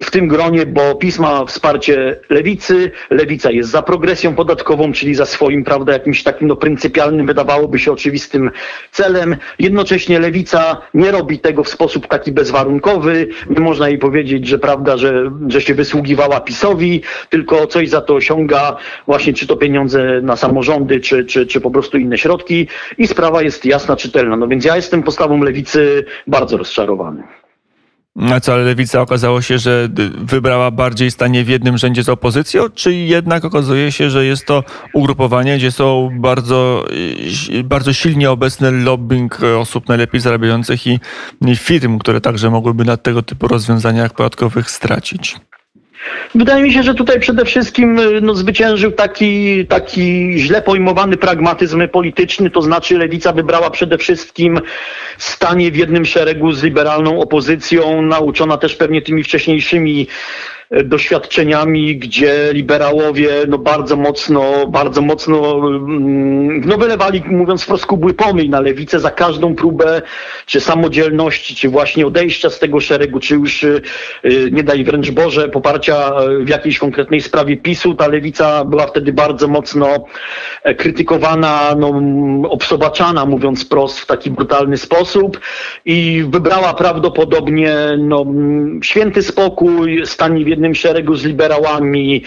w 0.00 0.10
tym 0.10 0.28
gronie, 0.28 0.66
bo 0.66 0.94
PiS 0.94 1.18
ma 1.18 1.44
wsparcie 1.44 2.16
lewicy, 2.30 2.90
lewica 3.10 3.50
jest 3.50 3.70
za 3.70 3.82
progresją 3.82 4.34
podatkową, 4.34 4.92
czyli 4.92 5.14
za 5.14 5.26
swoim, 5.26 5.64
prawda, 5.64 5.92
jakimś 5.92 6.22
takim 6.22 6.48
no, 6.48 6.56
pryncypialnym, 6.56 7.26
wydawałoby 7.26 7.78
się 7.78 7.92
oczywistym 7.92 8.50
celem. 8.90 9.36
Jednocześnie 9.58 10.18
lewica 10.20 10.76
nie 10.94 11.10
robi 11.10 11.38
tego 11.38 11.64
w 11.64 11.68
sposób 11.68 12.06
taki 12.06 12.32
bezwarunkowy. 12.32 13.28
Nie 13.50 13.60
można 13.60 13.88
jej 13.88 13.98
powiedzieć, 13.98 14.46
że 14.46 14.58
prawda, 14.58 14.96
że, 14.96 15.30
że 15.48 15.60
się 15.60 15.74
wysługiwała 15.74 16.40
PiSowi, 16.40 17.02
tylko 17.30 17.66
coś 17.66 17.88
za 17.88 18.00
to 18.00 18.14
osiąga, 18.14 18.76
właśnie 19.06 19.32
czy 19.32 19.46
to 19.46 19.56
pieniądze 19.56 20.20
na 20.22 20.36
samorządy, 20.36 21.00
czy, 21.00 21.24
czy, 21.24 21.46
czy 21.46 21.60
po 21.60 21.70
prostu 21.70 21.98
inne 21.98 22.18
środki 22.18 22.68
i 22.98 23.06
sprawa 23.06 23.42
jest 23.42 23.64
jasna, 23.64 23.96
czytelna. 23.96 24.36
No 24.36 24.48
więc 24.48 24.64
ja 24.64 24.76
jestem 24.76 25.02
postawą 25.02 25.42
lewicy 25.42 26.04
bardzo 26.26 26.56
rozczarowany. 26.56 27.22
A 28.20 28.40
co, 28.40 28.52
ale 28.52 28.64
lewica 28.64 29.00
okazało 29.00 29.42
się, 29.42 29.58
że 29.58 29.88
wybrała 30.18 30.70
bardziej 30.70 31.10
stanie 31.10 31.44
w 31.44 31.48
jednym 31.48 31.78
rzędzie 31.78 32.02
z 32.02 32.08
opozycją, 32.08 32.70
czy 32.74 32.94
jednak 32.94 33.44
okazuje 33.44 33.92
się, 33.92 34.10
że 34.10 34.24
jest 34.24 34.46
to 34.46 34.64
ugrupowanie, 34.92 35.56
gdzie 35.56 35.72
są 35.72 36.10
bardzo, 36.20 36.84
bardzo 37.64 37.92
silnie 37.92 38.30
obecne 38.30 38.70
lobbying 38.70 39.38
osób 39.58 39.88
najlepiej 39.88 40.20
zarabiających 40.20 40.86
i 40.86 41.00
firm, 41.56 41.98
które 41.98 42.20
także 42.20 42.50
mogłyby 42.50 42.84
na 42.84 42.96
tego 42.96 43.22
typu 43.22 43.48
rozwiązaniach 43.48 44.14
podatkowych 44.14 44.70
stracić? 44.70 45.36
Wydaje 46.34 46.62
mi 46.62 46.72
się, 46.72 46.82
że 46.82 46.94
tutaj 46.94 47.20
przede 47.20 47.44
wszystkim 47.44 47.98
y, 47.98 48.20
no, 48.20 48.34
zwyciężył 48.34 48.92
taki, 48.92 49.66
taki 49.66 50.34
źle 50.38 50.62
pojmowany 50.62 51.16
pragmatyzm 51.16 51.88
polityczny, 51.88 52.50
to 52.50 52.62
znaczy 52.62 52.98
lewica 52.98 53.32
wybrała 53.32 53.70
przede 53.70 53.98
wszystkim 53.98 54.60
stanie 55.18 55.70
w 55.70 55.76
jednym 55.76 56.04
szeregu 56.04 56.52
z 56.52 56.62
liberalną 56.62 57.20
opozycją, 57.20 58.02
nauczona 58.02 58.56
też 58.56 58.76
pewnie 58.76 59.02
tymi 59.02 59.24
wcześniejszymi 59.24 60.06
doświadczeniami, 60.84 61.96
gdzie 61.96 62.50
liberałowie 62.52 63.30
no 63.48 63.58
bardzo 63.58 63.96
mocno, 63.96 64.66
bardzo 64.66 65.02
mocno 65.02 65.56
mm, 65.56 66.60
no 66.66 66.76
wylewali, 66.76 67.22
mówiąc 67.26 67.62
wprost, 67.62 67.86
kubły 67.86 68.14
pomyj 68.14 68.50
na 68.50 68.60
lewicę 68.60 69.00
za 69.00 69.10
każdą 69.10 69.54
próbę 69.54 70.02
czy 70.46 70.60
samodzielności, 70.60 71.54
czy 71.54 71.68
właśnie 71.68 72.06
odejścia 72.06 72.50
z 72.50 72.58
tego 72.58 72.80
szeregu, 72.80 73.20
czy 73.20 73.34
już 73.34 73.62
y, 73.62 73.82
nie 74.52 74.62
daj 74.62 74.84
wręcz 74.84 75.10
Boże 75.10 75.48
poparcia 75.48 76.12
w 76.40 76.48
jakiejś 76.48 76.78
konkretnej 76.78 77.20
sprawie 77.20 77.56
PiSu. 77.56 77.94
Ta 77.94 78.08
lewica 78.08 78.64
była 78.64 78.86
wtedy 78.86 79.12
bardzo 79.12 79.48
mocno 79.48 80.04
e, 80.62 80.74
krytykowana, 80.74 81.74
no, 81.78 82.00
obsobaczana, 82.50 83.26
mówiąc 83.26 83.64
prost, 83.64 84.00
w 84.00 84.06
taki 84.06 84.30
brutalny 84.30 84.76
sposób 84.76 85.40
i 85.84 86.24
wybrała 86.28 86.74
prawdopodobnie 86.74 87.76
no, 87.98 88.24
święty 88.82 89.22
spokój, 89.22 90.06
stanie 90.06 90.44
w 90.44 90.48
szeregu 90.72 91.16
z 91.16 91.24
liberałami, 91.24 92.22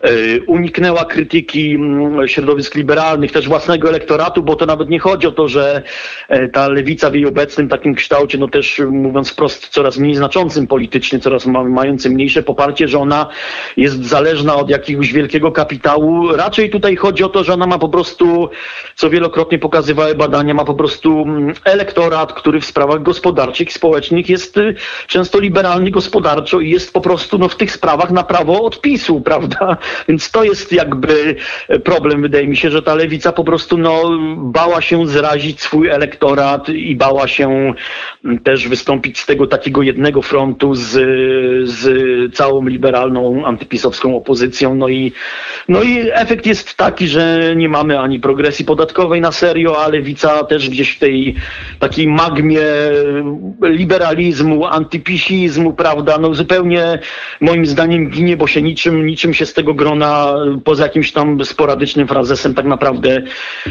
e, 0.00 0.10
uniknęła 0.46 1.04
krytyki 1.04 1.74
mm, 1.74 2.28
środowisk 2.28 2.74
liberalnych, 2.74 3.32
też 3.32 3.48
własnego 3.48 3.88
elektoratu, 3.88 4.42
bo 4.42 4.56
to 4.56 4.66
nawet 4.66 4.88
nie 4.88 4.98
chodzi 4.98 5.26
o 5.26 5.32
to, 5.32 5.48
że 5.48 5.82
e, 6.28 6.48
ta 6.48 6.68
lewica 6.68 7.10
w 7.10 7.14
jej 7.14 7.26
obecnym 7.26 7.68
takim 7.68 7.94
kształcie, 7.94 8.38
no 8.38 8.48
też 8.48 8.82
mówiąc 8.90 9.30
wprost, 9.30 9.68
coraz 9.68 9.98
mniej 9.98 10.14
znaczącym 10.14 10.66
politycznie, 10.66 11.20
coraz 11.20 11.46
ma, 11.46 11.64
mającym 11.64 12.12
mniejsze 12.12 12.42
poparcie, 12.42 12.88
że 12.88 12.98
ona 12.98 13.28
jest 13.76 14.04
zależna 14.04 14.56
od 14.56 14.70
jakiegoś 14.70 15.12
wielkiego 15.12 15.52
kapitału. 15.52 16.36
Raczej 16.36 16.70
tutaj 16.70 16.96
chodzi 16.96 17.24
o 17.24 17.28
to, 17.28 17.44
że 17.44 17.54
ona 17.54 17.66
ma 17.66 17.78
po 17.78 17.88
prostu, 17.88 18.48
co 18.96 19.10
wielokrotnie 19.10 19.58
pokazywały 19.58 20.14
badania, 20.14 20.54
ma 20.54 20.64
po 20.64 20.74
prostu 20.74 21.22
mm, 21.22 21.54
elektorat, 21.64 22.32
który 22.32 22.60
w 22.60 22.66
sprawach 22.66 23.02
gospodarczych 23.02 23.72
społecznych 23.72 24.28
jest 24.28 24.56
y, 24.56 24.74
często 25.06 25.40
liberalny 25.40 25.90
gospodarczo 25.90 26.60
i 26.60 26.70
jest 26.70 26.92
po 26.92 27.00
prostu 27.00 27.38
no, 27.38 27.48
w 27.48 27.56
tych 27.56 27.71
sprawach 27.72 28.10
na 28.10 28.22
prawo 28.22 28.64
odpisu, 28.64 29.20
prawda? 29.28 29.76
Więc 30.08 30.30
to 30.30 30.44
jest 30.44 30.72
jakby 30.72 31.36
problem, 31.84 32.22
wydaje 32.22 32.48
mi 32.48 32.56
się, 32.56 32.70
że 32.70 32.82
ta 32.82 32.94
lewica 32.94 33.32
po 33.32 33.44
prostu 33.44 33.78
no, 33.78 34.18
bała 34.36 34.80
się 34.80 35.06
zrazić 35.06 35.60
swój 35.60 35.88
elektorat 35.88 36.68
i 36.68 36.96
bała 36.96 37.28
się 37.28 37.74
też 38.44 38.68
wystąpić 38.68 39.18
z 39.20 39.26
tego 39.26 39.46
takiego 39.46 39.82
jednego 39.82 40.22
frontu 40.22 40.74
z, 40.74 40.90
z 41.68 42.34
całą 42.34 42.66
liberalną, 42.66 43.46
antypisowską 43.46 44.16
opozycją. 44.16 44.74
No 44.74 44.88
i, 44.88 45.12
no 45.68 45.82
i 45.82 46.08
efekt 46.12 46.46
jest 46.46 46.74
taki, 46.74 47.08
że 47.08 47.54
nie 47.56 47.68
mamy 47.68 47.98
ani 47.98 48.20
progresji 48.20 48.64
podatkowej 48.64 49.20
na 49.20 49.32
serio, 49.32 49.84
a 49.84 49.88
lewica 49.88 50.44
też 50.44 50.70
gdzieś 50.70 50.96
w 50.96 50.98
tej 50.98 51.34
takiej 51.78 52.08
magmie 52.08 52.62
liberalizmu, 53.62 54.66
antypisizmu, 54.66 55.72
prawda, 55.72 56.18
no 56.18 56.34
zupełnie 56.34 56.98
moim 57.40 57.61
zdaniem 57.66 58.10
ginie, 58.10 58.36
bo 58.36 58.46
się 58.46 58.62
niczym, 58.62 59.06
niczym 59.06 59.34
się 59.34 59.46
z 59.46 59.54
tego 59.54 59.74
grona, 59.74 60.34
poza 60.64 60.82
jakimś 60.82 61.12
tam 61.12 61.44
sporadycznym 61.44 62.08
frazesem 62.08 62.54
tak 62.54 62.66
naprawdę 62.66 63.22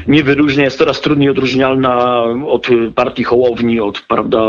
nie 0.07 0.23
wyróżnia. 0.23 0.63
Jest 0.63 0.77
coraz 0.77 1.01
trudniej 1.01 1.29
odróżnialna 1.29 2.23
od 2.47 2.67
partii 2.95 3.23
Hołowni, 3.23 3.79
od 3.79 4.01
prawda, 4.01 4.39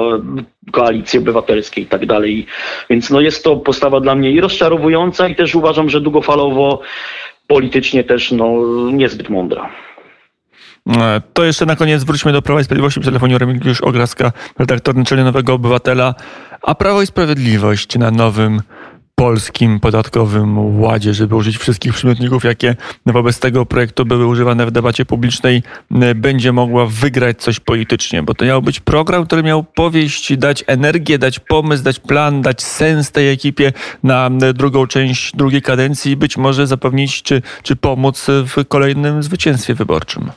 koalicji 0.72 1.18
obywatelskiej 1.18 1.84
i 1.84 1.87
tak 1.87 2.06
dalej. 2.06 2.46
Więc 2.90 3.11
no 3.11 3.20
jest 3.20 3.44
to 3.44 3.56
postawa 3.56 4.00
dla 4.00 4.14
mnie 4.14 4.30
i 4.30 4.40
rozczarowująca 4.40 5.28
i 5.28 5.37
też 5.37 5.54
uważam, 5.54 5.90
że 5.90 6.00
długofalowo 6.00 6.80
politycznie 7.46 8.04
też 8.04 8.32
no, 8.32 8.56
niezbyt 8.92 9.28
mądra. 9.28 9.70
E, 10.88 11.20
to 11.32 11.44
jeszcze 11.44 11.66
na 11.66 11.76
koniec 11.76 12.04
wróćmy 12.04 12.32
do 12.32 12.42
Prawa 12.42 12.61
i 12.61 12.64
Sprawiedliwości. 12.64 13.00
W 13.00 13.04
telefonie 13.04 13.38
Remigiusz 13.38 13.80
Ograska, 13.80 14.32
redaktor 14.58 14.94
naczelny 14.94 15.25
Nowego 15.25 15.54
Obywatela. 15.54 16.14
A 16.62 16.75
Prawo 16.75 17.02
i 17.02 17.06
Sprawiedliwość 17.06 17.99
na 17.99 18.11
nowym 18.11 18.62
polskim 19.22 19.80
podatkowym 19.80 20.80
ładzie, 20.80 21.14
żeby 21.14 21.36
użyć 21.36 21.56
wszystkich 21.58 21.94
przymiotników, 21.94 22.44
jakie 22.44 22.76
wobec 23.06 23.40
tego 23.40 23.66
projektu 23.66 24.04
były 24.04 24.26
używane 24.26 24.66
w 24.66 24.70
debacie 24.70 25.04
publicznej, 25.04 25.62
będzie 26.14 26.52
mogła 26.52 26.86
wygrać 26.86 27.38
coś 27.38 27.60
politycznie, 27.60 28.22
bo 28.22 28.34
to 28.34 28.44
miał 28.44 28.62
być 28.62 28.80
program, 28.80 29.26
który 29.26 29.42
miał 29.42 29.64
powieść, 29.64 30.36
dać 30.36 30.64
energię, 30.66 31.18
dać 31.18 31.38
pomysł, 31.38 31.84
dać 31.84 31.98
plan, 31.98 32.42
dać 32.42 32.62
sens 32.62 33.10
tej 33.10 33.28
ekipie 33.28 33.72
na 34.02 34.30
drugą 34.54 34.86
część 34.86 35.36
drugiej 35.36 35.62
kadencji 35.62 36.12
i 36.12 36.16
być 36.16 36.36
może 36.36 36.66
zapewnić 36.66 37.22
czy, 37.22 37.42
czy 37.62 37.76
pomóc 37.76 38.26
w 38.28 38.68
kolejnym 38.68 39.22
zwycięstwie 39.22 39.74
wyborczym. 39.74 40.30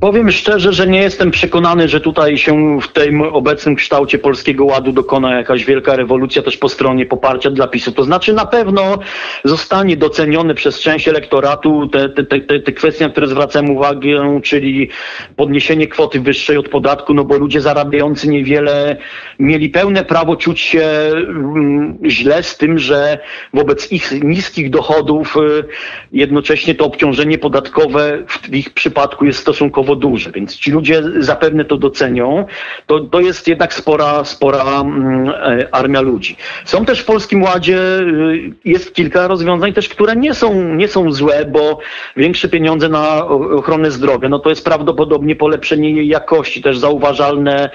Powiem 0.00 0.30
szczerze, 0.30 0.72
że 0.72 0.86
nie 0.86 1.02
jestem 1.02 1.30
przekonany, 1.30 1.88
że 1.88 2.00
tutaj 2.00 2.38
się 2.38 2.80
w 2.80 2.88
tym 2.88 3.22
obecnym 3.22 3.76
kształcie 3.76 4.18
Polskiego 4.18 4.64
Ładu 4.64 4.92
dokona 4.92 5.36
jakaś 5.36 5.64
wielka 5.64 5.96
rewolucja 5.96 6.42
też 6.42 6.56
po 6.56 6.68
stronie 6.68 7.06
poparcia 7.06 7.50
dla 7.50 7.68
PiSu. 7.68 7.92
To 7.92 8.04
znaczy 8.04 8.32
na 8.32 8.46
pewno 8.46 8.98
zostanie 9.44 9.96
doceniony 9.96 10.54
przez 10.54 10.80
część 10.80 11.08
elektoratu 11.08 11.88
te, 11.88 12.08
te, 12.08 12.24
te, 12.24 12.60
te 12.60 12.72
kwestie, 12.72 13.04
na 13.04 13.10
które 13.10 13.26
zwracam 13.26 13.70
uwagę, 13.70 14.40
czyli 14.42 14.88
podniesienie 15.36 15.86
kwoty 15.86 16.20
wyższej 16.20 16.56
od 16.56 16.68
podatku, 16.68 17.14
no 17.14 17.24
bo 17.24 17.38
ludzie 17.38 17.60
zarabiający 17.60 18.28
niewiele 18.28 18.96
mieli 19.38 19.70
pełne 19.70 20.04
prawo 20.04 20.36
czuć 20.36 20.60
się 20.60 20.84
mm, 20.84 21.98
źle 22.04 22.42
z 22.42 22.56
tym, 22.56 22.78
że 22.78 23.18
wobec 23.54 23.92
ich 23.92 24.22
niskich 24.24 24.70
dochodów 24.70 25.36
y, 25.36 25.64
jednocześnie 26.12 26.74
to 26.74 26.84
obciążenie 26.84 27.38
podatkowe 27.38 28.22
w 28.28 28.54
ich 28.54 28.70
przypadku 28.70 29.24
jest 29.24 29.38
stosunkowo 29.38 29.81
stosunkowo 29.82 30.32
więc 30.34 30.56
ci 30.56 30.70
ludzie 30.70 31.02
zapewne 31.18 31.64
to 31.64 31.76
docenią. 31.76 32.46
To, 32.86 33.00
to 33.00 33.20
jest 33.20 33.48
jednak 33.48 33.74
spora, 33.74 34.24
spora 34.24 34.80
mm, 34.80 35.28
e, 35.28 35.74
armia 35.74 36.00
ludzi. 36.00 36.36
Są 36.64 36.84
też 36.84 37.00
w 37.00 37.04
Polskim 37.04 37.42
Ładzie, 37.42 37.78
y, 37.78 38.52
jest 38.64 38.94
kilka 38.94 39.28
rozwiązań 39.28 39.72
też, 39.72 39.88
które 39.88 40.16
nie 40.16 40.34
są, 40.34 40.74
nie 40.74 40.88
są 40.88 41.12
złe, 41.12 41.44
bo 41.44 41.78
większe 42.16 42.48
pieniądze 42.48 42.88
na 42.88 43.26
ochronę 43.26 43.90
zdrowia, 43.90 44.28
no 44.28 44.38
to 44.38 44.50
jest 44.50 44.64
prawdopodobnie 44.64 45.36
polepszenie 45.36 45.90
jej 45.90 46.08
jakości, 46.08 46.62
też 46.62 46.78
zauważalne 46.78 47.70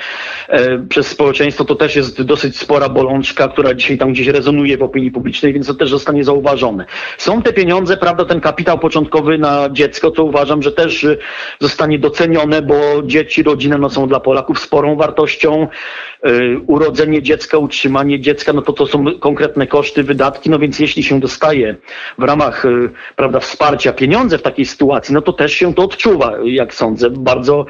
e, 0.49 0.79
przez 0.89 1.07
społeczeństwo, 1.07 1.65
to 1.65 1.75
też 1.75 1.95
jest 1.95 2.21
dosyć 2.21 2.57
spora 2.57 2.89
bolączka, 2.89 3.47
która 3.47 3.73
dzisiaj 3.73 3.97
tam 3.97 4.13
gdzieś 4.13 4.27
rezonuje 4.27 4.77
w 4.77 4.83
opinii 4.83 5.11
publicznej, 5.11 5.53
więc 5.53 5.67
to 5.67 5.73
też 5.73 5.89
zostanie 5.89 6.23
zauważone. 6.23 6.85
Są 7.17 7.41
te 7.41 7.53
pieniądze, 7.53 7.97
prawda, 7.97 8.25
ten 8.25 8.41
kapitał 8.41 8.79
początkowy 8.79 9.37
na 9.37 9.69
dziecko, 9.71 10.11
to 10.11 10.23
uważam, 10.23 10.61
że 10.63 10.71
też 10.71 11.03
y, 11.03 11.17
zostanie 11.59 11.96
docenione, 11.97 12.61
bo 12.61 12.75
dzieci, 13.03 13.43
rodziny 13.43 13.77
no, 13.77 13.89
są 13.89 14.07
dla 14.07 14.19
Polaków 14.19 14.59
sporą 14.59 14.95
wartością. 14.95 15.67
Y, 16.25 16.59
urodzenie 16.67 17.21
dziecka, 17.21 17.57
utrzymanie 17.57 18.19
dziecka, 18.19 18.53
no 18.53 18.61
to 18.61 18.73
to 18.73 18.87
są 18.87 19.05
konkretne 19.19 19.67
koszty, 19.67 20.03
wydatki, 20.03 20.49
no 20.49 20.59
więc 20.59 20.79
jeśli 20.79 21.03
się 21.03 21.19
dostaje 21.19 21.75
w 22.17 22.23
ramach 22.23 22.65
y, 22.65 22.89
prawda, 23.15 23.39
wsparcia 23.39 23.93
pieniądze 23.93 24.37
w 24.37 24.41
takiej 24.41 24.65
sytuacji, 24.65 25.13
no 25.13 25.21
to 25.21 25.33
też 25.33 25.53
się 25.53 25.73
to 25.73 25.83
odczuwa, 25.83 26.33
jak 26.43 26.73
sądzę, 26.73 27.09
bardzo 27.09 27.65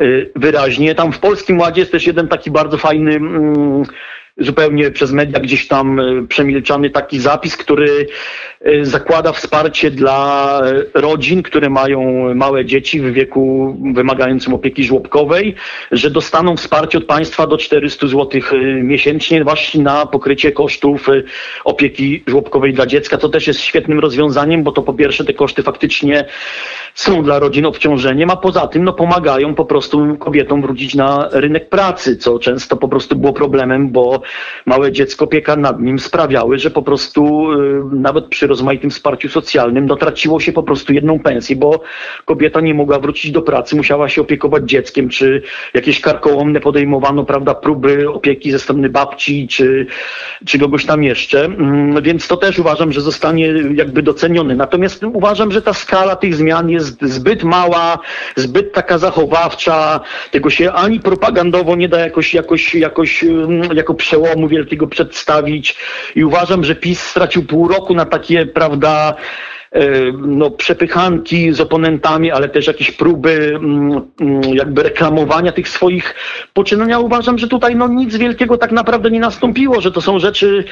y, 0.00 0.30
wyraźnie. 0.36 0.94
Tam 0.94 1.12
w 1.12 1.18
Polskim 1.18 1.60
Ładzie 1.60 1.80
jest 1.80 1.92
też 1.92 2.06
jeden 2.06 2.28
taki 2.28 2.50
bardzo 2.50 2.76
fajny 2.76 3.14
mm, 3.14 3.84
zupełnie 4.38 4.90
przez 4.90 5.12
media 5.12 5.40
gdzieś 5.40 5.68
tam 5.68 6.00
e, 6.00 6.26
przemilczany 6.28 6.90
taki 6.90 7.20
zapis, 7.20 7.56
który 7.56 8.06
e, 8.60 8.84
zakłada 8.84 9.32
wsparcie 9.32 9.90
dla 9.90 10.60
e, 10.94 11.00
rodzin, 11.00 11.42
które 11.42 11.70
mają 11.70 12.34
małe 12.34 12.64
dzieci 12.64 13.00
w 13.00 13.12
wieku 13.12 13.76
wymagającym 13.94 14.54
opieki 14.54 14.84
żłobkowej, 14.84 15.54
że 15.92 16.10
dostaną 16.10 16.56
wsparcie 16.56 16.98
od 16.98 17.04
państwa 17.04 17.46
do 17.46 17.58
400 17.58 18.06
zł 18.06 18.40
miesięcznie 18.82 19.44
właśnie 19.44 19.82
na 19.82 20.06
pokrycie 20.06 20.52
kosztów 20.52 21.06
opieki 21.64 22.22
żłobkowej 22.26 22.74
dla 22.74 22.86
dziecka. 22.86 23.18
To 23.18 23.28
też 23.28 23.46
jest 23.46 23.60
świetnym 23.60 23.98
rozwiązaniem, 24.00 24.62
bo 24.62 24.72
to 24.72 24.82
po 24.82 24.94
pierwsze 24.94 25.24
te 25.24 25.34
koszty 25.34 25.62
faktycznie 25.62 26.24
są 26.94 27.22
dla 27.22 27.38
rodzin 27.38 27.66
obciążeniem, 27.66 28.30
a 28.30 28.36
poza 28.36 28.66
tym 28.66 28.84
no, 28.84 28.92
pomagają 28.92 29.54
po 29.54 29.64
prostu 29.64 30.16
kobietom 30.18 30.62
wrócić 30.62 30.94
na 30.94 31.28
rynek 31.32 31.68
pracy, 31.68 32.16
co 32.16 32.38
często 32.38 32.76
po 32.76 32.88
prostu 32.88 33.16
było 33.16 33.32
problemem, 33.32 33.88
bo 33.88 34.22
małe 34.66 34.92
dziecko, 34.92 35.24
opieka 35.24 35.56
nad 35.56 35.80
nim 35.80 35.98
sprawiały, 35.98 36.58
że 36.58 36.70
po 36.70 36.82
prostu 36.82 37.52
y, 37.52 37.82
nawet 37.92 38.26
przy 38.26 38.46
rozmaitym 38.46 38.90
wsparciu 38.90 39.28
socjalnym 39.28 39.86
no, 39.86 39.96
traciło 39.96 40.40
się 40.40 40.52
po 40.52 40.62
prostu 40.62 40.92
jedną 40.92 41.18
pensję, 41.18 41.56
bo 41.56 41.80
kobieta 42.24 42.60
nie 42.60 42.74
mogła 42.74 42.98
wrócić 42.98 43.30
do 43.30 43.42
pracy, 43.42 43.76
musiała 43.76 44.08
się 44.08 44.20
opiekować 44.20 44.64
dzieckiem, 44.64 45.08
czy 45.08 45.42
jakieś 45.74 46.00
karkołomne 46.00 46.60
podejmowano, 46.60 47.24
prawda, 47.24 47.54
próby 47.54 48.10
opieki 48.10 48.50
ze 48.52 48.58
strony 48.58 48.88
babci, 48.88 49.48
czy, 49.48 49.86
czy 50.46 50.58
kogoś 50.58 50.86
tam 50.86 51.04
jeszcze, 51.04 51.48
Mm, 51.58 52.02
więc 52.02 52.28
to 52.28 52.36
też 52.36 52.58
uważam, 52.58 52.92
że 52.92 53.00
zostanie 53.00 53.46
jakby 53.74 54.02
doceniony. 54.02 54.56
Natomiast 54.56 55.04
uważam, 55.04 55.52
że 55.52 55.62
ta 55.62 55.72
skala 55.72 56.16
tych 56.16 56.34
zmian 56.34 56.70
jest 56.70 57.02
zbyt 57.02 57.44
mała, 57.44 57.98
zbyt 58.36 58.72
taka 58.72 58.98
zachowawcza, 58.98 60.00
tego 60.30 60.50
się 60.50 60.72
ani 60.72 61.00
propagandowo 61.00 61.76
nie 61.76 61.88
da 61.88 61.98
jakoś, 61.98 62.34
jakoś, 62.34 62.74
jakoś 62.74 63.24
mm, 63.24 63.76
jako 63.76 63.94
przełomu 64.18 64.48
wielkiego 64.48 64.86
przedstawić. 64.86 65.76
I 66.16 66.24
uważam, 66.24 66.64
że 66.64 66.74
PiS 66.74 67.02
stracił 67.02 67.46
pół 67.46 67.68
roku 67.68 67.94
na 67.94 68.04
takie, 68.04 68.46
prawda, 68.46 69.14
no, 70.18 70.50
przepychanki 70.50 71.52
z 71.52 71.60
oponentami, 71.60 72.30
ale 72.30 72.48
też 72.48 72.66
jakieś 72.66 72.90
próby 72.90 73.52
mm, 73.54 74.00
mm, 74.20 74.54
jakby 74.54 74.82
reklamowania 74.82 75.52
tych 75.52 75.68
swoich 75.68 76.14
poczynań. 76.54 76.90
Ja 76.90 76.98
uważam, 76.98 77.38
że 77.38 77.48
tutaj 77.48 77.76
no, 77.76 77.88
nic 77.88 78.16
wielkiego 78.16 78.58
tak 78.58 78.72
naprawdę 78.72 79.10
nie 79.10 79.20
nastąpiło, 79.20 79.80
że 79.80 79.92
to 79.92 80.00
są 80.00 80.18
rzeczy 80.18 80.64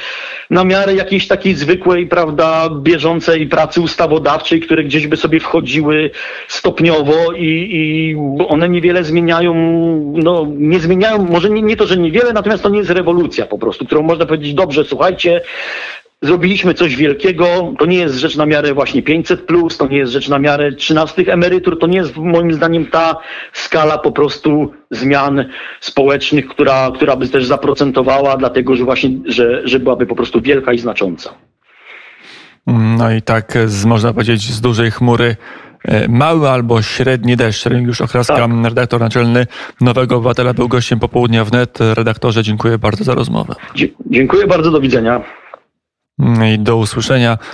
na 0.49 0.63
miarę 0.63 0.95
jakiejś 0.95 1.27
takiej 1.27 1.55
zwykłej, 1.55 2.07
prawda, 2.07 2.69
bieżącej 2.69 3.47
pracy 3.47 3.81
ustawodawczej, 3.81 4.59
które 4.59 4.83
gdzieś 4.83 5.07
by 5.07 5.17
sobie 5.17 5.39
wchodziły 5.39 6.11
stopniowo 6.47 7.31
i, 7.31 7.69
i 7.71 8.15
one 8.47 8.69
niewiele 8.69 9.03
zmieniają, 9.03 9.53
no 10.15 10.47
nie 10.57 10.79
zmieniają, 10.79 11.25
może 11.25 11.49
nie, 11.49 11.61
nie 11.61 11.77
to, 11.77 11.87
że 11.87 11.97
niewiele, 11.97 12.33
natomiast 12.33 12.63
to 12.63 12.69
nie 12.69 12.77
jest 12.77 12.89
rewolucja 12.89 13.45
po 13.45 13.57
prostu, 13.57 13.85
którą 13.85 14.01
można 14.01 14.25
powiedzieć, 14.25 14.53
dobrze, 14.53 14.85
słuchajcie, 14.85 15.41
Zrobiliśmy 16.21 16.73
coś 16.73 16.95
wielkiego. 16.95 17.73
To 17.79 17.85
nie 17.85 17.97
jest 17.97 18.15
rzecz 18.15 18.35
na 18.35 18.45
miarę 18.45 18.73
właśnie 18.73 19.03
500, 19.03 19.47
to 19.77 19.87
nie 19.87 19.97
jest 19.97 20.11
rzecz 20.11 20.29
na 20.29 20.39
miarę 20.39 20.71
13 20.71 21.33
emerytur. 21.33 21.79
To 21.79 21.87
nie 21.87 21.97
jest 21.97 22.17
moim 22.17 22.53
zdaniem 22.53 22.85
ta 22.85 23.17
skala 23.53 23.97
po 23.97 24.11
prostu 24.11 24.73
zmian 24.91 25.45
społecznych, 25.79 26.47
która, 26.47 26.91
która 26.95 27.15
by 27.15 27.27
też 27.27 27.45
zaprocentowała, 27.45 28.37
dlatego 28.37 28.75
że 28.75 28.83
właśnie, 28.83 29.09
że, 29.25 29.67
że 29.67 29.79
byłaby 29.79 30.05
po 30.05 30.15
prostu 30.15 30.41
wielka 30.41 30.73
i 30.73 30.79
znacząca. 30.79 31.33
No 32.67 33.11
i 33.11 33.21
tak, 33.21 33.57
z, 33.65 33.85
można 33.85 34.13
powiedzieć, 34.13 34.41
z 34.41 34.61
dużej 34.61 34.91
chmury 34.91 35.35
e, 35.83 36.07
mały 36.07 36.49
albo 36.49 36.81
średni 36.81 37.35
deszcz. 37.35 37.65
Remigiusz 37.65 38.01
Okraska, 38.01 38.35
tak. 38.35 38.51
redaktor 38.63 38.99
naczelny 38.99 39.47
Nowego 39.81 40.15
Obywatela, 40.15 40.53
był 40.53 40.67
gościem 40.67 40.99
popołudnia 40.99 41.45
wnet. 41.45 41.77
Redaktorze, 41.93 42.43
dziękuję 42.43 42.77
bardzo 42.77 43.03
za 43.03 43.15
rozmowę. 43.15 43.55
Dzie 43.75 43.87
dziękuję 44.05 44.47
bardzo, 44.47 44.71
do 44.71 44.81
widzenia. 44.81 45.21
I 46.19 46.59
do 46.59 46.77
usłyszenia. 46.77 47.37